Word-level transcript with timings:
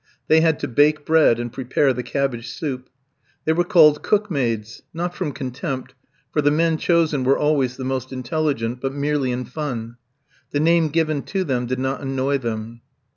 They 0.29 0.41
had 0.41 0.57
to 0.61 0.67
bake 0.67 1.05
bread 1.05 1.37
and 1.39 1.53
prepare 1.53 1.93
the 1.93 2.01
cabbage 2.01 2.49
soup. 2.49 2.89
They 3.45 3.53
were 3.53 3.63
called 3.63 4.01
"cook 4.01 4.31
maids," 4.31 4.81
not 4.95 5.13
from 5.13 5.31
contempt, 5.31 5.93
for 6.33 6.41
the 6.41 6.49
men 6.49 6.77
chosen 6.79 7.23
were 7.23 7.37
always 7.37 7.77
the 7.77 7.83
most 7.85 8.11
intelligent, 8.11 8.81
but 8.81 8.95
merely 8.95 9.31
in 9.31 9.45
fun. 9.45 9.97
The 10.49 10.59
name 10.59 10.87
given 10.89 11.21
to 11.25 11.43
them 11.43 11.67
did 11.67 11.77
not 11.77 12.01
annoy 12.01 12.39
them. 12.39 12.81